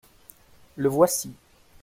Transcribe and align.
—Le 0.77 0.89
voici. 0.89 1.31